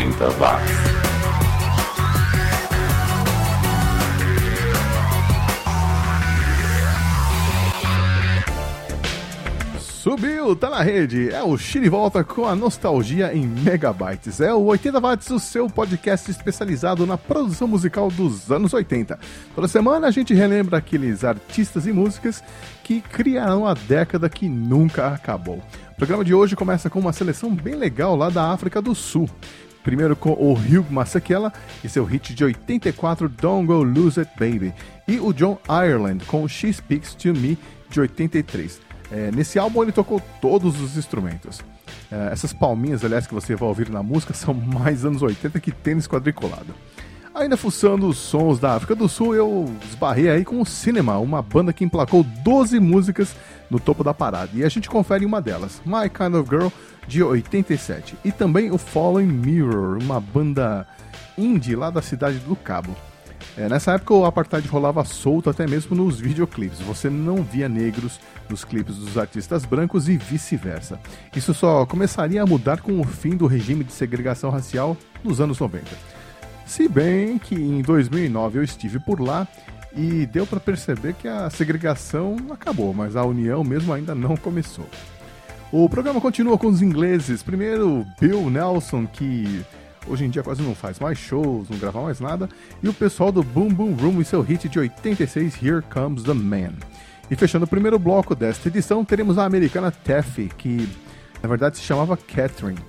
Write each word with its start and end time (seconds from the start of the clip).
80 0.00 0.30
watts. 0.38 0.70
Subiu, 9.78 10.56
tá 10.56 10.70
na 10.70 10.80
rede. 10.80 11.28
É 11.28 11.42
o 11.42 11.58
Chile 11.58 11.90
volta 11.90 12.24
com 12.24 12.46
a 12.46 12.56
nostalgia 12.56 13.34
em 13.34 13.46
megabytes. 13.46 14.40
É 14.40 14.54
o 14.54 14.62
80 14.62 14.98
watts, 14.98 15.28
o 15.28 15.38
seu 15.38 15.68
podcast 15.68 16.30
especializado 16.30 17.06
na 17.06 17.18
produção 17.18 17.68
musical 17.68 18.10
dos 18.10 18.50
anos 18.50 18.72
80. 18.72 19.18
Toda 19.54 19.68
semana 19.68 20.06
a 20.06 20.10
gente 20.10 20.32
relembra 20.32 20.78
aqueles 20.78 21.24
artistas 21.24 21.86
e 21.86 21.92
músicas 21.92 22.42
que 22.82 23.02
criaram 23.02 23.66
a 23.66 23.74
década 23.74 24.30
que 24.30 24.48
nunca 24.48 25.08
acabou. 25.08 25.62
O 25.92 25.96
programa 25.96 26.24
de 26.24 26.32
hoje 26.32 26.56
começa 26.56 26.88
com 26.88 26.98
uma 26.98 27.12
seleção 27.12 27.54
bem 27.54 27.74
legal 27.74 28.16
lá 28.16 28.30
da 28.30 28.50
África 28.50 28.80
do 28.80 28.94
Sul. 28.94 29.28
Primeiro 29.82 30.14
com 30.14 30.30
o 30.30 30.52
Hugh 30.52 30.86
Masekela 30.90 31.52
e 31.82 31.88
seu 31.88 32.04
hit 32.04 32.34
de 32.34 32.44
84 32.44 33.28
Don't 33.28 33.66
Go 33.66 33.82
Lose 33.82 34.20
It 34.20 34.32
Baby. 34.38 34.74
E 35.08 35.18
o 35.18 35.32
John 35.32 35.58
Ireland 35.68 36.24
com 36.26 36.46
She 36.46 36.72
Speaks 36.72 37.14
to 37.14 37.32
Me 37.32 37.58
de 37.88 38.00
83. 38.00 38.80
É, 39.10 39.30
nesse 39.32 39.58
álbum 39.58 39.82
ele 39.82 39.92
tocou 39.92 40.20
todos 40.40 40.80
os 40.80 40.96
instrumentos. 40.96 41.60
É, 42.10 42.32
essas 42.32 42.52
palminhas, 42.52 43.04
aliás, 43.04 43.26
que 43.26 43.34
você 43.34 43.56
vai 43.56 43.68
ouvir 43.68 43.88
na 43.88 44.02
música 44.02 44.32
são 44.34 44.54
mais 44.54 45.04
anos 45.04 45.22
80 45.22 45.58
que 45.60 45.72
tênis 45.72 46.06
quadriculado. 46.06 46.74
Ainda 47.32 47.56
fuçando 47.56 48.08
os 48.08 48.18
sons 48.18 48.58
da 48.58 48.74
África 48.74 48.94
do 48.94 49.08
Sul, 49.08 49.36
eu 49.36 49.72
esbarrei 49.88 50.28
aí 50.28 50.44
com 50.44 50.60
o 50.60 50.66
Cinema, 50.66 51.16
uma 51.18 51.40
banda 51.40 51.72
que 51.72 51.84
emplacou 51.84 52.24
12 52.24 52.80
músicas 52.80 53.34
no 53.70 53.78
topo 53.78 54.02
da 54.02 54.12
parada. 54.12 54.50
E 54.52 54.64
a 54.64 54.68
gente 54.68 54.90
confere 54.90 55.24
uma 55.24 55.40
delas, 55.40 55.80
My 55.86 56.10
Kind 56.10 56.34
of 56.34 56.50
Girl, 56.50 56.68
de 57.10 57.24
87. 57.24 58.16
E 58.24 58.30
também 58.30 58.70
o 58.70 58.78
Fallen 58.78 59.26
Mirror, 59.26 59.98
uma 60.00 60.20
banda 60.20 60.86
indie 61.36 61.74
lá 61.74 61.90
da 61.90 62.00
cidade 62.00 62.38
do 62.38 62.54
Cabo. 62.54 62.94
É, 63.56 63.68
nessa 63.68 63.94
época 63.94 64.14
o 64.14 64.24
apartheid 64.24 64.66
rolava 64.68 65.04
solto 65.04 65.50
até 65.50 65.66
mesmo 65.66 65.96
nos 65.96 66.20
videoclipes. 66.20 66.78
Você 66.80 67.10
não 67.10 67.42
via 67.42 67.68
negros 67.68 68.20
nos 68.48 68.64
clipes 68.64 68.94
dos 68.94 69.18
artistas 69.18 69.64
brancos 69.64 70.08
e 70.08 70.16
vice-versa. 70.16 71.00
Isso 71.34 71.52
só 71.52 71.84
começaria 71.84 72.44
a 72.44 72.46
mudar 72.46 72.80
com 72.80 73.00
o 73.00 73.04
fim 73.04 73.36
do 73.36 73.48
regime 73.48 73.82
de 73.82 73.92
segregação 73.92 74.48
racial 74.48 74.96
nos 75.24 75.40
anos 75.40 75.58
90. 75.58 75.84
Se 76.64 76.88
bem 76.88 77.38
que 77.38 77.56
em 77.56 77.82
2009 77.82 78.60
eu 78.60 78.62
estive 78.62 79.00
por 79.00 79.20
lá 79.20 79.48
e 79.96 80.26
deu 80.26 80.46
para 80.46 80.60
perceber 80.60 81.14
que 81.14 81.26
a 81.26 81.50
segregação 81.50 82.36
acabou, 82.50 82.94
mas 82.94 83.16
a 83.16 83.24
união 83.24 83.64
mesmo 83.64 83.92
ainda 83.92 84.14
não 84.14 84.36
começou. 84.36 84.86
O 85.72 85.88
programa 85.88 86.20
continua 86.20 86.58
com 86.58 86.66
os 86.66 86.82
ingleses. 86.82 87.44
Primeiro, 87.44 88.04
Bill 88.20 88.50
Nelson, 88.50 89.06
que 89.06 89.64
hoje 90.08 90.24
em 90.24 90.30
dia 90.30 90.42
quase 90.42 90.62
não 90.62 90.74
faz 90.74 90.98
mais 90.98 91.16
shows, 91.16 91.68
não 91.68 91.78
grava 91.78 92.02
mais 92.02 92.18
nada, 92.18 92.48
e 92.82 92.88
o 92.88 92.92
pessoal 92.92 93.30
do 93.30 93.44
Boom 93.44 93.68
Boom 93.68 93.94
Room 93.94 94.20
e 94.20 94.24
seu 94.24 94.40
hit 94.40 94.68
de 94.68 94.80
86, 94.80 95.62
Here 95.62 95.80
Comes 95.82 96.24
the 96.24 96.34
Man. 96.34 96.72
E 97.30 97.36
fechando 97.36 97.66
o 97.66 97.68
primeiro 97.68 98.00
bloco 98.00 98.34
desta 98.34 98.66
edição, 98.66 99.04
teremos 99.04 99.38
a 99.38 99.44
americana 99.44 99.92
Taffy, 99.92 100.50
que 100.58 100.88
na 101.40 101.48
verdade 101.48 101.76
se 101.76 101.84
chamava 101.84 102.16
Catherine. 102.16 102.80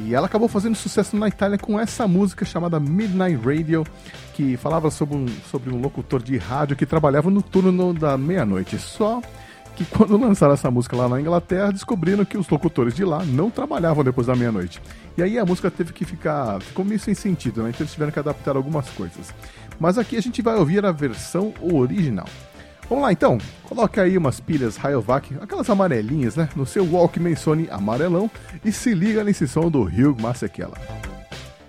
E 0.00 0.12
ela 0.12 0.26
acabou 0.26 0.48
fazendo 0.48 0.74
sucesso 0.74 1.16
na 1.16 1.28
Itália 1.28 1.56
com 1.56 1.78
essa 1.78 2.08
música 2.08 2.44
chamada 2.44 2.80
Midnight 2.80 3.36
Radio, 3.36 3.86
que 4.34 4.56
falava 4.56 4.90
sobre 4.90 5.16
um, 5.16 5.26
sobre 5.48 5.72
um 5.72 5.80
locutor 5.80 6.20
de 6.20 6.36
rádio 6.36 6.74
que 6.74 6.84
trabalhava 6.84 7.30
no 7.30 7.40
turno 7.40 7.94
da 7.94 8.18
meia-noite. 8.18 8.78
Só 8.80 9.22
que 9.76 9.84
quando 9.84 10.16
lançaram 10.16 10.54
essa 10.54 10.70
música 10.70 10.96
lá 10.96 11.08
na 11.08 11.20
Inglaterra, 11.20 11.70
descobriram 11.70 12.24
que 12.24 12.38
os 12.38 12.48
locutores 12.48 12.94
de 12.94 13.04
lá 13.04 13.22
não 13.24 13.50
trabalhavam 13.50 14.02
depois 14.02 14.26
da 14.26 14.34
meia-noite. 14.34 14.80
E 15.16 15.22
aí 15.22 15.38
a 15.38 15.44
música 15.44 15.70
teve 15.70 15.92
que 15.92 16.04
ficar. 16.04 16.60
ficou 16.60 16.84
meio 16.84 16.98
sem 16.98 17.14
sentido, 17.14 17.62
né? 17.62 17.68
Então 17.68 17.82
eles 17.82 17.92
tiveram 17.92 18.10
que 18.10 18.18
adaptar 18.18 18.56
algumas 18.56 18.88
coisas. 18.90 19.32
Mas 19.78 19.98
aqui 19.98 20.16
a 20.16 20.22
gente 20.22 20.40
vai 20.40 20.56
ouvir 20.56 20.84
a 20.84 20.92
versão 20.92 21.52
original. 21.60 22.26
Vamos 22.88 23.04
lá 23.04 23.12
então, 23.12 23.36
coloque 23.64 23.98
aí 23.98 24.16
umas 24.16 24.38
pilhas 24.38 24.76
Rayovac, 24.76 25.36
aquelas 25.40 25.68
amarelinhas, 25.68 26.36
né? 26.36 26.48
No 26.54 26.64
seu 26.64 26.84
Walkman 26.84 27.34
Sony 27.34 27.68
amarelão 27.70 28.30
e 28.64 28.70
se 28.70 28.94
liga 28.94 29.24
nesse 29.24 29.46
som 29.46 29.70
do 29.70 29.82
Hugh 29.82 30.16
Masekela. 30.20 30.78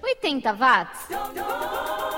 80 0.04 0.54
watts. 0.54 2.17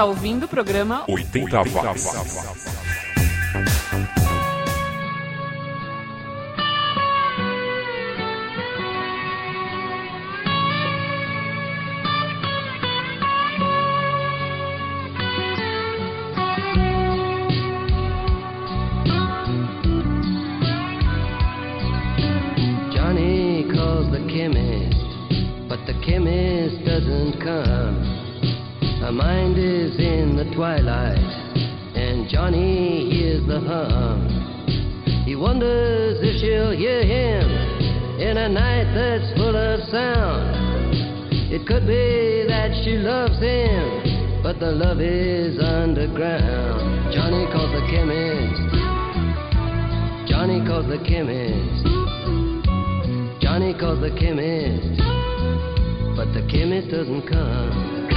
Está 0.00 0.06
ouvindo 0.06 0.44
o 0.44 0.48
programa 0.48 1.04
80 1.06 1.58
watts. 1.74 2.69
Love 44.72 45.00
is 45.00 45.58
underground. 45.58 47.12
Johnny 47.12 47.46
calls 47.52 47.72
the 47.72 47.82
chemist. 47.90 48.60
Johnny 50.30 50.64
calls 50.64 50.86
the 50.86 50.98
chemist. 51.06 51.86
Johnny 53.40 53.74
calls 53.74 54.00
the 54.00 54.10
chemist, 54.18 55.00
but 56.14 56.32
the 56.32 56.46
chemist 56.50 56.90
doesn't 56.90 57.26
come. 57.26 58.08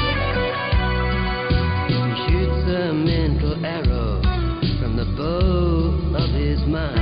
He 1.87 1.97
shoots 2.27 2.69
a 2.69 2.93
mental 2.93 3.65
arrow 3.65 4.21
from 4.79 4.95
the 4.95 5.05
bow 5.17 6.15
of 6.15 6.29
his 6.35 6.59
mind, 6.67 6.99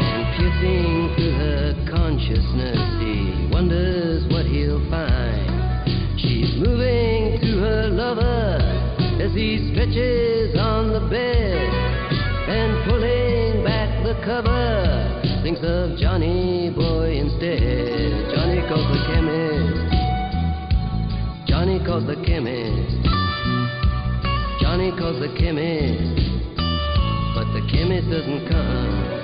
and 0.00 0.36
piercing 0.38 1.14
through 1.14 1.32
her 1.32 1.74
consciousness, 1.90 2.78
he 3.00 3.48
wonders 3.52 4.24
what 4.32 4.46
he'll 4.46 4.80
find. 4.88 5.49
She's 6.30 6.54
moving 6.54 7.40
to 7.40 7.58
her 7.58 7.88
lover 7.90 8.62
as 9.20 9.34
he 9.34 9.72
stretches 9.72 10.56
on 10.56 10.92
the 10.92 11.00
bed 11.10 11.74
and 12.46 12.84
pulling 12.88 13.64
back 13.64 13.90
the 14.04 14.14
cover. 14.24 15.42
Thinks 15.42 15.60
of 15.64 15.98
Johnny 15.98 16.70
Boy 16.70 17.18
instead. 17.18 18.30
Johnny 18.32 18.62
calls 18.68 18.86
the 18.94 19.02
chemist. 19.10 19.90
Johnny 21.48 21.84
calls 21.84 22.06
the 22.06 22.14
chemist. 22.24 23.02
Johnny 24.62 24.92
calls 24.96 25.18
the 25.18 25.34
chemist. 25.36 26.14
But 27.34 27.50
the 27.58 27.66
chemist 27.72 28.08
doesn't 28.08 28.46
come. 28.48 29.19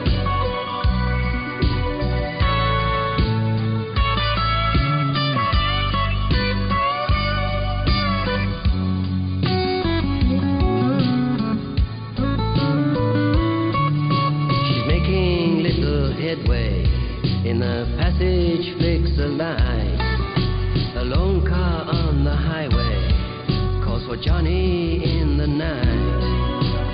For 24.16 24.22
Johnny 24.22 25.20
in 25.20 25.36
the 25.38 25.46
night. 25.46 26.22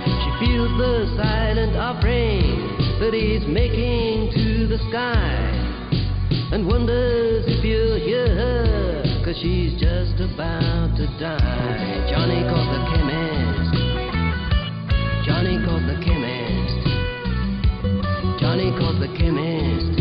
She 0.05 0.47
feels 0.47 0.71
the 0.79 1.15
silent 1.17 1.77
offering 1.77 2.99
that 3.01 3.13
he's 3.15 3.47
making 3.47 4.33
to 4.33 4.67
the 4.67 4.79
sky 4.89 5.39
and 6.53 6.67
wonders 6.67 7.45
if 7.47 7.65
you'll 7.65 7.99
hear 7.99 8.27
her, 8.27 9.23
cause 9.25 9.37
she's 9.43 9.73
just 9.81 10.21
about 10.21 10.97
to 10.97 11.07
die. 11.19 12.09
Johnny 12.11 12.43
calls 12.49 12.69
the 12.71 12.83
chemist. 12.93 13.75
Johnny 15.27 15.59
calls 15.65 15.83
the 15.87 15.99
chemist. 16.05 16.79
Johnny 18.41 18.71
calls 18.79 18.99
the 19.01 19.09
chemist, 19.19 19.92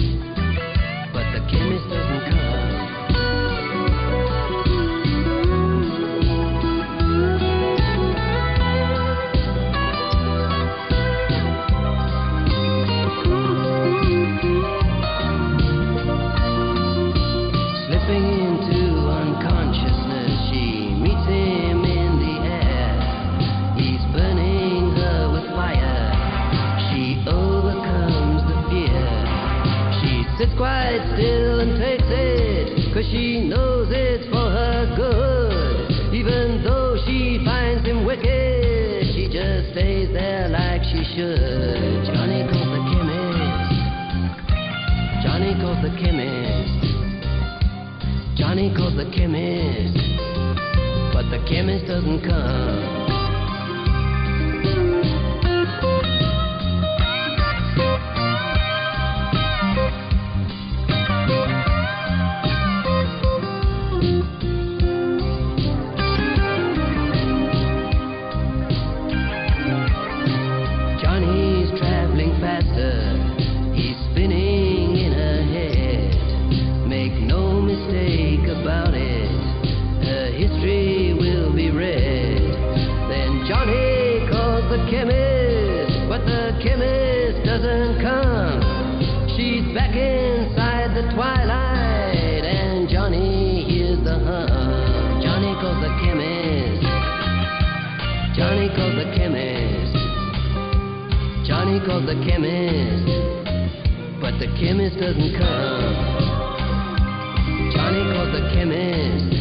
chemist, 108.53 109.31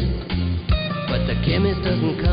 but 1.08 1.26
the 1.26 1.34
chemist 1.44 1.82
doesn't 1.82 2.20
come. 2.22 2.29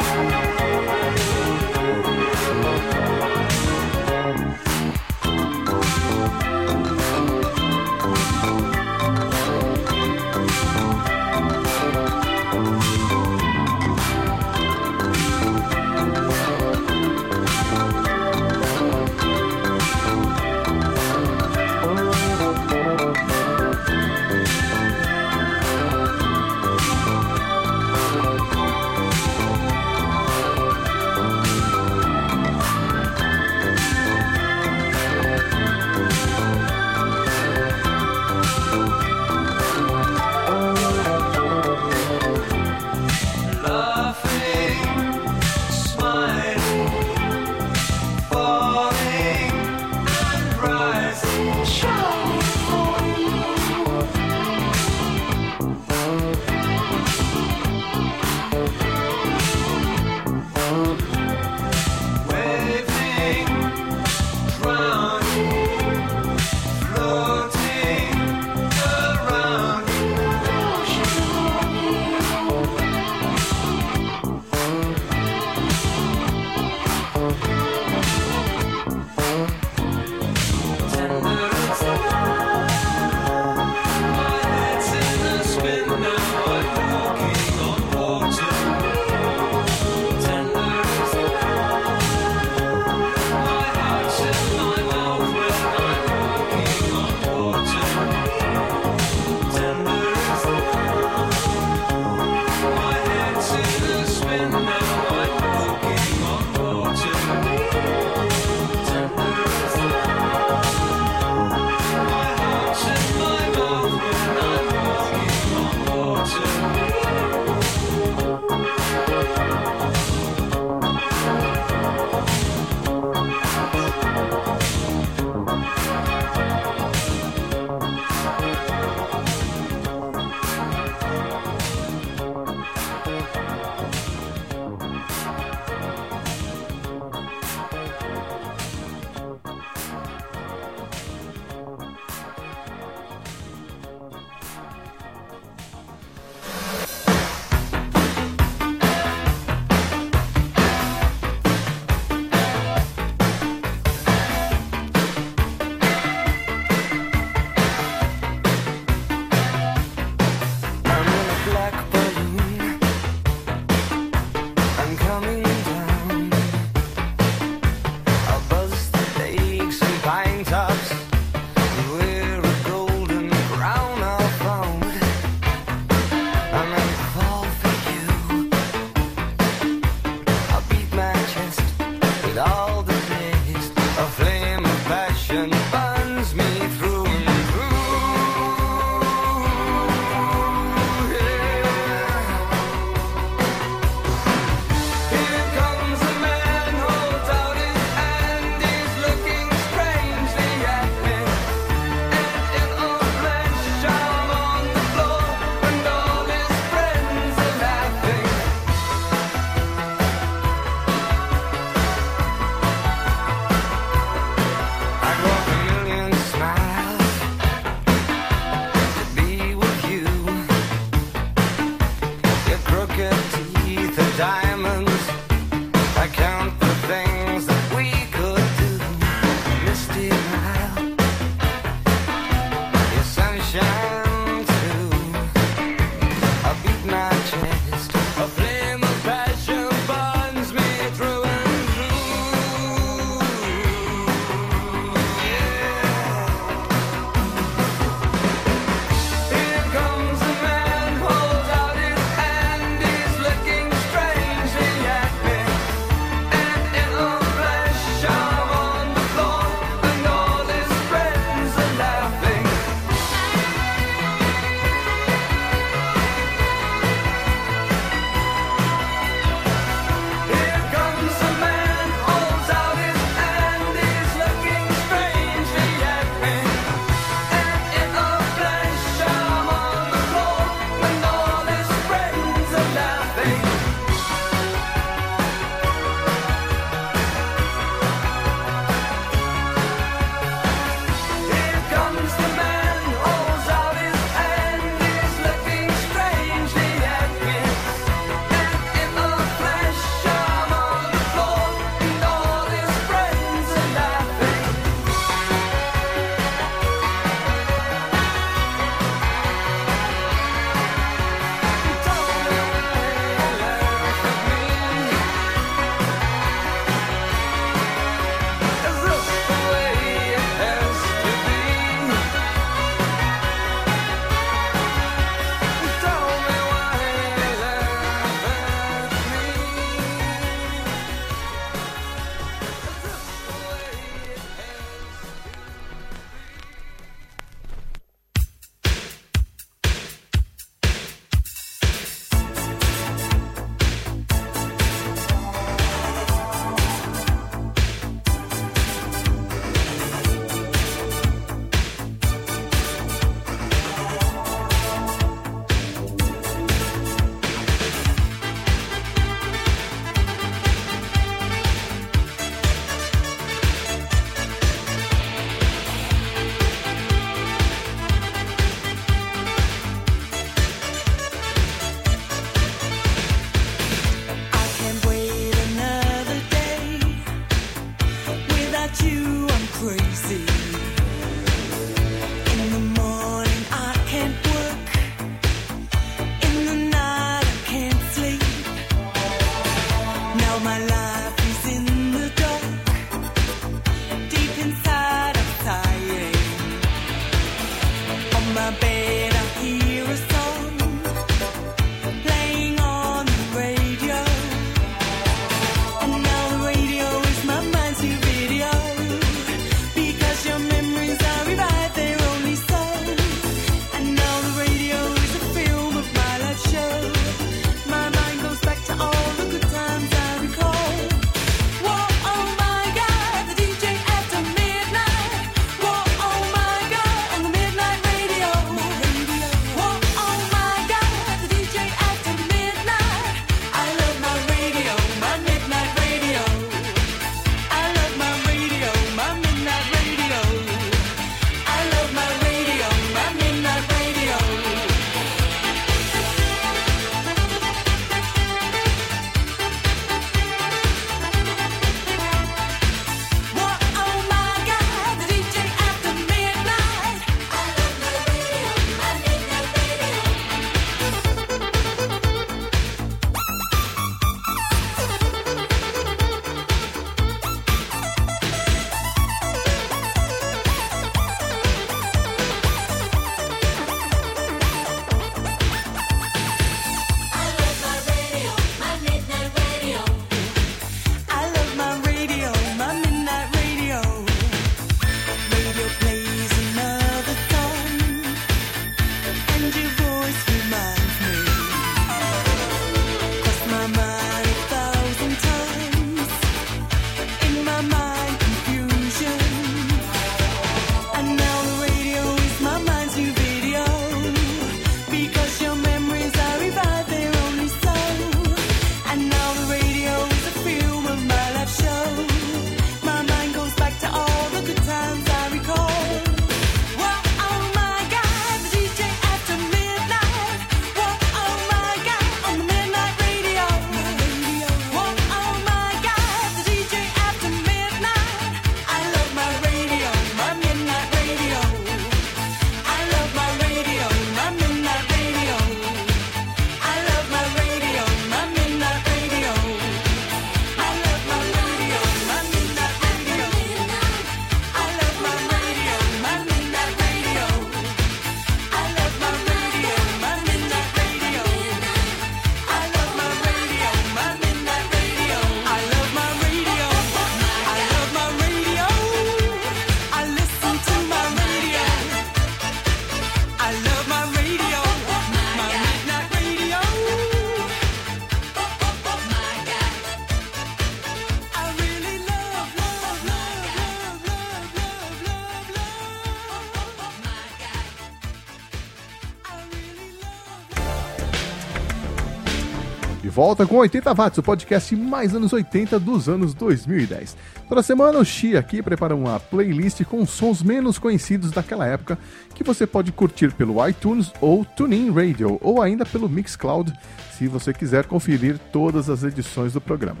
Volta 583.28 583.44
com 583.44 583.56
80 583.56 583.92
Watts, 583.92 584.16
o 584.16 584.22
podcast 584.22 584.74
mais 584.74 585.14
anos 585.14 585.34
80 585.34 585.78
dos 585.78 586.08
anos 586.08 586.32
2010. 586.32 587.14
Toda 587.46 587.62
semana 587.62 587.98
o 587.98 588.04
Xi 588.04 588.38
aqui 588.38 588.62
prepara 588.62 588.96
uma 588.96 589.20
playlist 589.20 589.84
com 589.84 590.06
sons 590.06 590.42
menos 590.42 590.78
conhecidos 590.78 591.30
daquela 591.30 591.66
época 591.66 591.98
que 592.34 592.42
você 592.42 592.66
pode 592.66 592.90
curtir 592.90 593.30
pelo 593.34 593.68
iTunes 593.68 594.10
ou 594.22 594.46
TuneIn 594.46 594.90
Radio 594.92 595.38
ou 595.42 595.60
ainda 595.60 595.84
pelo 595.84 596.08
Mixcloud, 596.08 596.72
se 597.18 597.28
você 597.28 597.52
quiser 597.52 597.84
conferir 597.84 598.38
todas 598.50 598.88
as 598.88 599.02
edições 599.02 599.52
do 599.52 599.60
programa. 599.60 600.00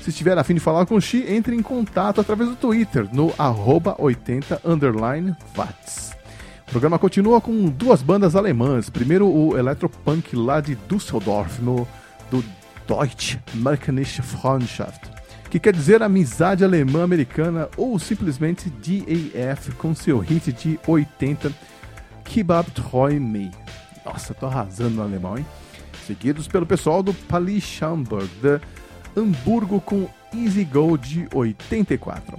Se 0.00 0.10
estiver 0.10 0.38
afim 0.38 0.54
de 0.54 0.60
falar 0.60 0.86
com 0.86 0.94
o 0.94 1.00
Xi, 1.00 1.24
entre 1.28 1.56
em 1.56 1.62
contato 1.62 2.20
através 2.20 2.48
do 2.48 2.54
Twitter 2.54 3.08
no 3.12 3.34
arroba 3.36 3.96
80 3.98 4.60
underline 4.64 5.34
watts. 5.56 6.12
O 6.68 6.70
programa 6.70 6.96
continua 6.96 7.40
com 7.40 7.64
duas 7.64 8.02
bandas 8.02 8.36
alemãs. 8.36 8.88
Primeiro 8.88 9.26
o 9.26 9.58
electropunk 9.58 10.36
lá 10.36 10.60
de 10.60 10.76
Düsseldorf, 10.88 11.60
no, 11.60 11.88
do 12.30 12.44
Deutsche 12.88 13.38
Mechanische 13.52 14.22
Freundschaft, 14.22 15.10
que 15.50 15.60
quer 15.60 15.74
dizer 15.74 16.02
amizade 16.02 16.64
alemã-americana 16.64 17.68
ou 17.76 17.98
simplesmente 17.98 18.70
DAF 18.70 19.72
com 19.72 19.94
seu 19.94 20.18
hit 20.18 20.50
de 20.52 20.80
80 20.86 21.52
Kebab 22.24 22.70
Treu 22.70 23.20
Me. 23.20 23.50
Nossa, 24.06 24.32
tô 24.32 24.46
arrasando 24.46 24.96
no 24.96 25.02
alemão, 25.02 25.36
hein? 25.36 25.46
Seguidos 26.06 26.48
pelo 26.48 26.64
pessoal 26.64 27.02
do 27.02 27.12
Pali 27.12 27.60
Schamburg, 27.60 28.26
de 28.40 28.58
Hamburgo 29.14 29.82
com 29.82 30.08
Easy 30.34 30.64
Go 30.64 30.96
de 30.96 31.28
84. 31.34 32.36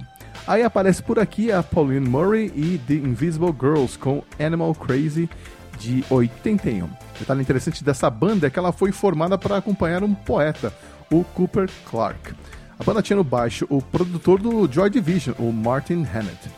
Aí 0.48 0.64
aparece 0.64 1.00
por 1.00 1.20
aqui 1.20 1.52
a 1.52 1.62
Pauline 1.62 2.08
Murray 2.08 2.50
e 2.56 2.80
The 2.88 2.94
Invisible 2.94 3.54
Girls 3.58 3.96
com 3.96 4.24
Animal 4.38 4.74
Crazy 4.74 5.30
de 5.78 6.04
81. 6.10 6.88
Detalhe 7.20 7.42
interessante 7.42 7.84
dessa 7.84 8.08
banda 8.08 8.46
é 8.46 8.50
que 8.50 8.58
ela 8.58 8.72
foi 8.72 8.92
formada 8.92 9.36
para 9.36 9.58
acompanhar 9.58 10.02
um 10.02 10.14
poeta, 10.14 10.72
o 11.12 11.22
Cooper 11.22 11.68
Clark. 11.84 12.34
A 12.78 12.82
banda 12.82 13.02
tinha 13.02 13.18
no 13.18 13.22
baixo 13.22 13.66
o 13.68 13.82
produtor 13.82 14.40
do 14.40 14.66
Joy 14.72 14.88
Division, 14.88 15.36
o 15.38 15.52
Martin 15.52 16.02
Hannett. 16.02 16.50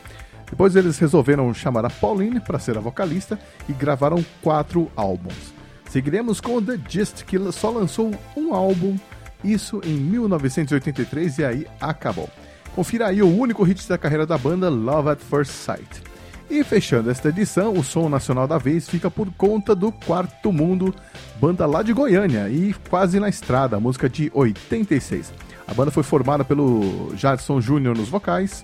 Depois 0.48 0.76
eles 0.76 1.00
resolveram 1.00 1.52
chamar 1.52 1.84
a 1.84 1.90
Pauline 1.90 2.38
para 2.38 2.60
ser 2.60 2.78
a 2.78 2.80
vocalista 2.80 3.36
e 3.68 3.72
gravaram 3.72 4.24
quatro 4.40 4.88
álbuns. 4.94 5.52
Seguiremos 5.90 6.40
com 6.40 6.62
The 6.62 6.78
Gist, 6.88 7.24
que 7.24 7.36
só 7.50 7.70
lançou 7.70 8.14
um 8.36 8.54
álbum, 8.54 8.96
isso 9.42 9.80
em 9.84 9.94
1983 9.94 11.38
e 11.38 11.44
aí 11.44 11.66
acabou. 11.80 12.30
Confira 12.72 13.08
aí 13.08 13.20
o 13.20 13.36
único 13.36 13.64
hit 13.64 13.88
da 13.88 13.98
carreira 13.98 14.24
da 14.24 14.38
banda, 14.38 14.70
Love 14.70 15.08
at 15.08 15.18
First 15.18 15.50
Sight. 15.50 16.11
E 16.52 16.62
fechando 16.62 17.10
esta 17.10 17.30
edição, 17.30 17.72
o 17.72 17.82
som 17.82 18.10
nacional 18.10 18.46
da 18.46 18.58
vez 18.58 18.86
fica 18.86 19.10
por 19.10 19.32
conta 19.38 19.74
do 19.74 19.90
Quarto 19.90 20.52
Mundo, 20.52 20.94
banda 21.40 21.64
lá 21.64 21.82
de 21.82 21.94
Goiânia 21.94 22.46
e 22.50 22.74
quase 22.90 23.18
na 23.18 23.30
estrada, 23.30 23.80
música 23.80 24.06
de 24.06 24.30
86. 24.34 25.32
A 25.66 25.72
banda 25.72 25.90
foi 25.90 26.02
formada 26.02 26.44
pelo 26.44 27.10
Jadson 27.16 27.58
Júnior 27.58 27.96
nos 27.96 28.10
vocais, 28.10 28.62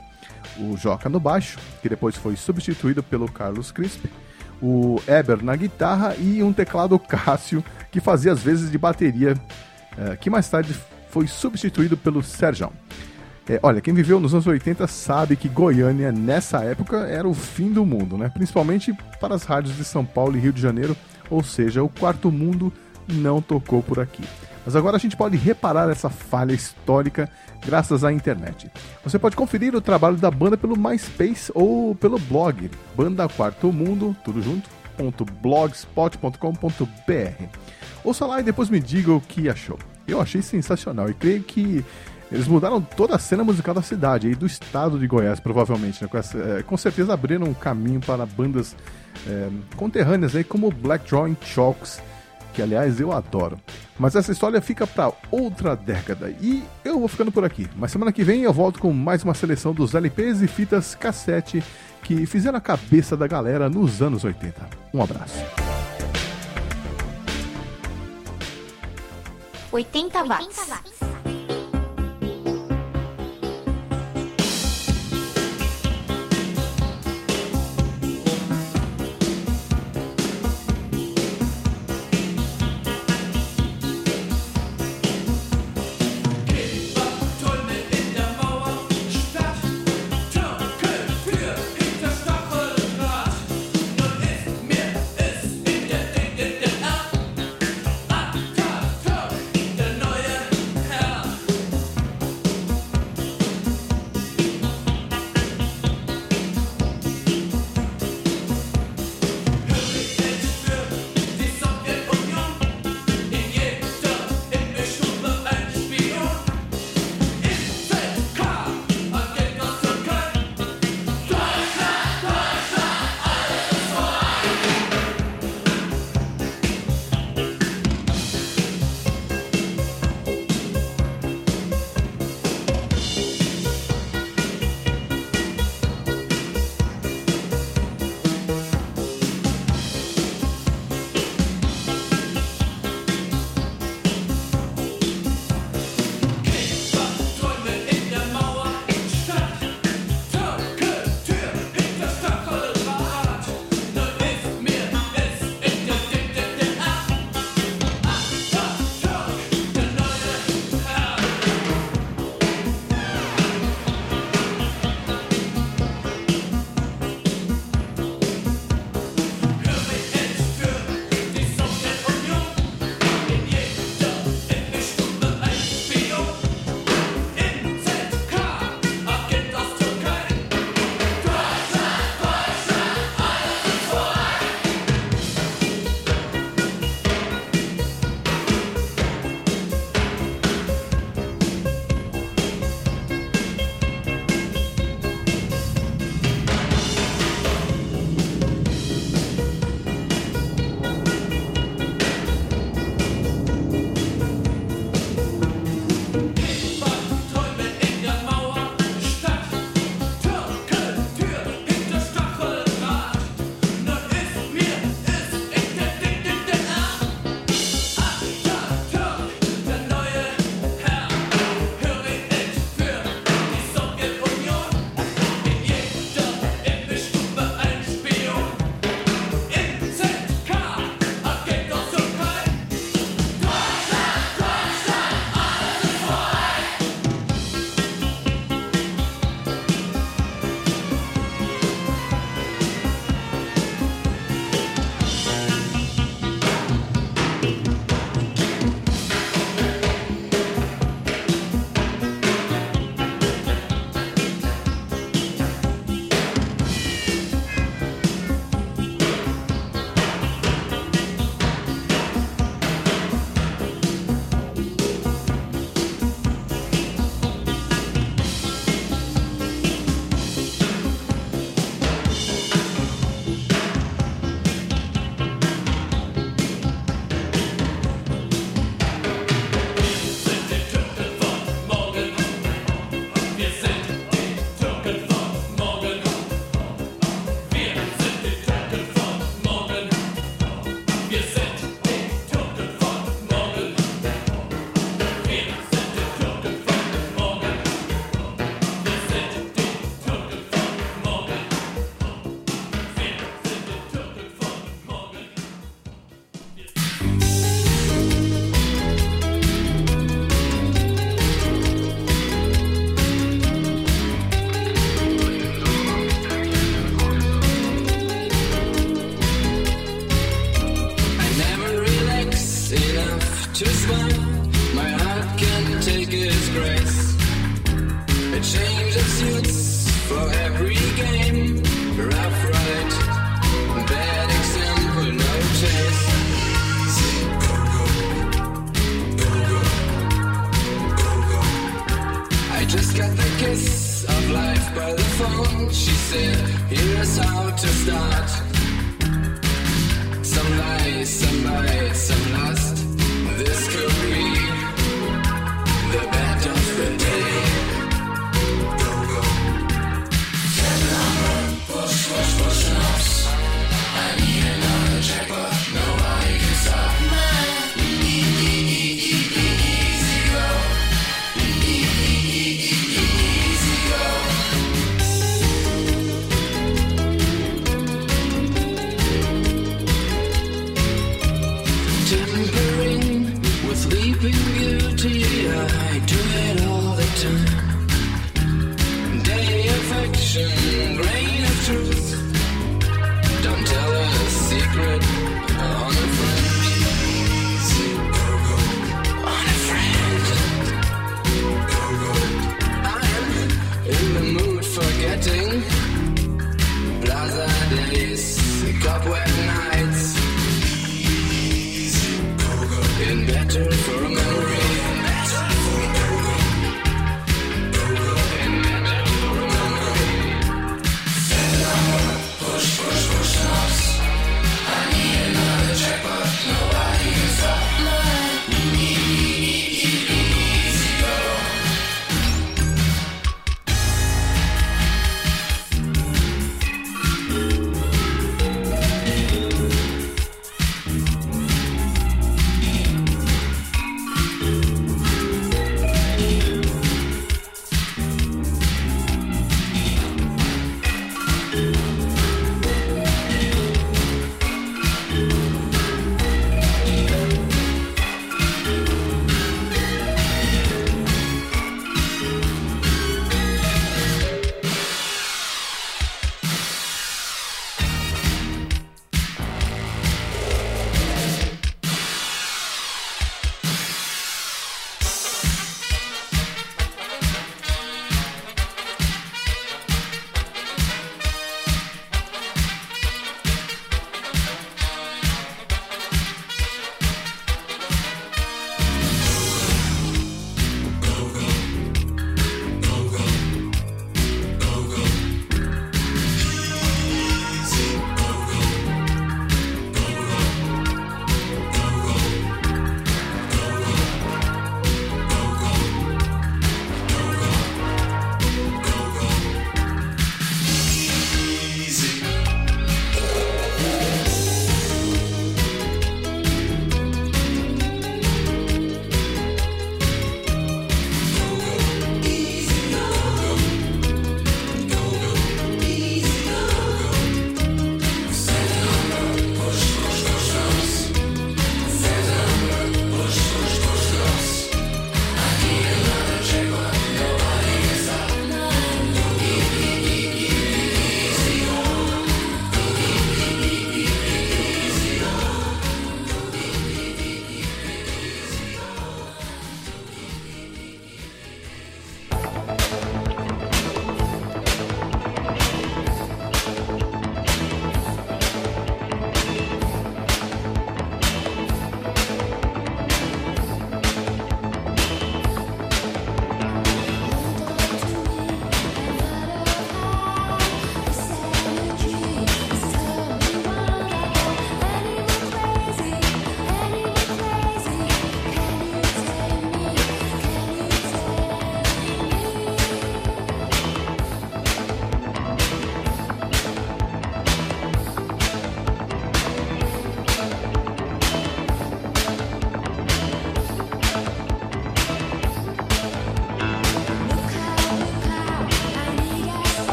o 0.58 0.76
Joca 0.76 1.08
no 1.08 1.18
baixo, 1.18 1.58
que 1.80 1.88
depois 1.88 2.14
foi 2.14 2.36
substituído 2.36 3.02
pelo 3.02 3.26
Carlos 3.26 3.72
Crisp, 3.72 4.04
o 4.60 5.00
Eber 5.08 5.42
na 5.42 5.56
guitarra 5.56 6.14
e 6.18 6.42
um 6.42 6.52
teclado 6.52 6.98
Cássio, 6.98 7.64
que 7.90 8.00
fazia 8.00 8.32
as 8.32 8.42
vezes 8.42 8.70
de 8.70 8.76
bateria, 8.76 9.32
eh, 9.96 10.14
que 10.20 10.28
mais 10.28 10.46
tarde 10.46 10.76
foi 11.08 11.26
substituído 11.26 11.96
pelo 11.96 12.22
Sérgio. 12.22 12.70
É, 13.48 13.58
olha, 13.62 13.80
quem 13.80 13.94
viveu 13.94 14.20
nos 14.20 14.34
anos 14.34 14.46
80 14.46 14.86
sabe 14.86 15.34
que 15.34 15.48
Goiânia, 15.48 16.12
nessa 16.12 16.62
época, 16.62 16.98
era 16.98 17.26
o 17.26 17.32
fim 17.32 17.72
do 17.72 17.86
mundo, 17.86 18.18
né? 18.18 18.28
Principalmente 18.28 18.92
para 19.18 19.34
as 19.34 19.44
rádios 19.44 19.74
de 19.74 19.84
São 19.84 20.04
Paulo 20.04 20.36
e 20.36 20.40
Rio 20.40 20.52
de 20.52 20.60
Janeiro, 20.60 20.94
ou 21.30 21.42
seja, 21.42 21.82
o 21.82 21.88
quarto 21.88 22.30
mundo 22.30 22.70
não 23.08 23.40
tocou 23.40 23.82
por 23.82 24.00
aqui. 24.00 24.22
Mas 24.66 24.76
agora 24.76 24.98
a 24.98 25.00
gente 25.00 25.16
pode 25.16 25.38
reparar 25.38 25.88
essa 25.88 26.10
falha 26.10 26.52
histórica 26.52 27.26
graças 27.64 28.04
à 28.04 28.12
internet. 28.12 28.70
Você 29.02 29.18
pode 29.18 29.34
conferir 29.34 29.74
o 29.74 29.80
trabalho 29.80 30.18
da 30.18 30.30
banda 30.30 30.58
pelo 30.58 30.76
MySpace 30.76 31.50
ou 31.54 31.94
pelo 31.94 32.18
blog 32.18 32.70
Banda 32.94 33.26
Quarto 33.30 33.72
Mundo, 33.72 34.14
tudo 34.22 34.42
junto, 34.42 34.68
.blogspot.com.br. 35.40 37.44
Ouça 38.04 38.26
lá 38.26 38.40
e 38.40 38.42
depois 38.42 38.68
me 38.68 38.78
diga 38.78 39.10
o 39.10 39.22
que 39.22 39.48
achou. 39.48 39.78
Eu 40.06 40.20
achei 40.20 40.42
sensacional 40.42 41.08
e 41.08 41.14
creio 41.14 41.42
que 41.42 41.82
eles 42.30 42.46
mudaram 42.46 42.80
toda 42.80 43.16
a 43.16 43.18
cena 43.18 43.42
musical 43.42 43.74
da 43.74 43.82
cidade 43.82 44.28
e 44.28 44.34
do 44.34 44.46
estado 44.46 44.98
de 44.98 45.06
Goiás, 45.06 45.40
provavelmente. 45.40 46.02
Né? 46.02 46.08
Com, 46.08 46.18
essa, 46.18 46.38
é, 46.38 46.62
com, 46.62 46.76
certeza 46.76 47.14
abriram 47.14 47.46
um 47.46 47.54
caminho 47.54 48.00
para 48.00 48.26
bandas 48.26 48.76
é, 49.26 49.48
conterrâneas 49.76 50.36
aí, 50.36 50.44
como 50.44 50.70
Black 50.70 51.08
Drawing 51.08 51.36
Chalks, 51.42 52.02
que 52.52 52.60
aliás 52.60 53.00
eu 53.00 53.12
adoro. 53.12 53.58
Mas 53.98 54.14
essa 54.14 54.30
história 54.30 54.60
fica 54.60 54.86
para 54.86 55.10
outra 55.30 55.74
década 55.74 56.30
e 56.40 56.62
eu 56.84 56.98
vou 56.98 57.08
ficando 57.08 57.32
por 57.32 57.44
aqui. 57.44 57.66
Mas 57.76 57.90
semana 57.90 58.12
que 58.12 58.22
vem 58.22 58.42
eu 58.42 58.52
volto 58.52 58.78
com 58.78 58.92
mais 58.92 59.24
uma 59.24 59.34
seleção 59.34 59.72
dos 59.72 59.94
LPs 59.94 60.42
e 60.42 60.46
fitas 60.46 60.94
cassete 60.94 61.64
que 62.02 62.26
fizeram 62.26 62.58
a 62.58 62.60
cabeça 62.60 63.16
da 63.16 63.26
galera 63.26 63.68
nos 63.68 64.02
anos 64.02 64.22
80. 64.22 64.54
Um 64.92 65.02
abraço. 65.02 65.38
80 69.72 70.24
watts. 70.24 70.56
Der 70.56 70.82
neue 70.82 70.97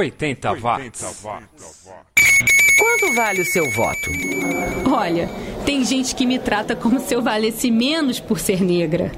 80, 0.00 0.52
watts. 0.54 1.22
watts. 1.22 1.90
Quanto 2.78 3.14
vale 3.14 3.42
o 3.42 3.44
seu 3.44 3.70
voto? 3.72 4.10
Olha, 4.90 5.28
tem 5.66 5.84
gente 5.84 6.14
que 6.14 6.24
me 6.24 6.38
trata 6.38 6.74
como 6.74 6.98
se 6.98 7.14
eu 7.14 7.20
valesse 7.20 7.70
menos 7.70 8.18
por 8.18 8.38
ser 8.38 8.62
negra. 8.62 9.12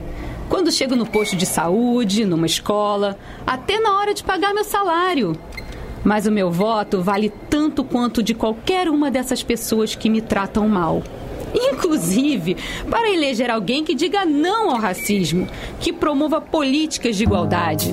Quando 0.49 0.73
chego 0.73 0.97
no 0.97 1.07
posto 1.07 1.37
de 1.37 1.47
saúde, 1.47 2.25
numa 2.25 2.47
escola, 2.47 3.17
até 3.47 3.79
na 3.79 3.97
hora 3.97 4.13
de 4.13 4.25
pagar 4.25 4.53
meu 4.53 4.65
salário. 4.65 5.39
Mas 6.03 6.27
o 6.27 6.33
meu 6.33 6.51
voto 6.51 7.01
vale 7.01 7.33
tanto 7.49 7.85
quanto 7.85 8.21
de 8.21 8.35
qualquer 8.35 8.89
uma 8.89 9.09
dessas 9.09 9.41
pessoas 9.41 9.95
que 9.95 10.11
me 10.11 10.21
tratam 10.21 10.69
mal. 10.69 11.01
Inclusive, 11.55 12.57
para 12.91 13.09
eleger 13.09 13.53
alguém 13.53 13.85
que 13.85 13.95
diga 13.95 14.25
não 14.25 14.71
ao 14.71 14.81
racismo, 14.81 15.47
que 15.79 15.93
promova 15.93 16.41
políticas 16.41 17.15
de 17.15 17.23
igualdade. 17.23 17.93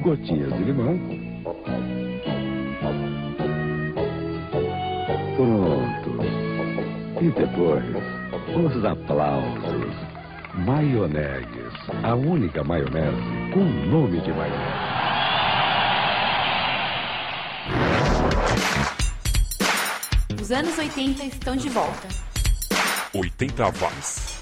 Gotinhas 0.00 0.52
de 0.54 0.64
limão. 0.64 0.98
Pronto. 5.36 6.22
E 7.20 7.30
depois, 7.30 7.84
os 8.56 8.84
aplausos. 8.84 9.94
Maionegues. 10.66 11.72
A 12.02 12.14
única 12.14 12.62
maionese 12.64 13.52
com 13.52 13.64
nome 13.64 14.20
de 14.20 14.32
maionese. 14.32 14.92
Os 20.40 20.50
anos 20.50 20.76
80 20.76 21.24
estão 21.24 21.56
de 21.56 21.68
volta. 21.68 22.08
80 23.14 23.64
watts. 23.64 24.40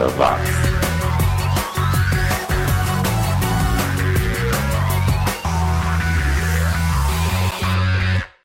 80 0.00 0.18
watts. 0.18 0.29